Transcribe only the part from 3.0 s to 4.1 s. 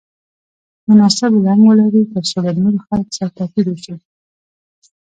سره توپیر وشي.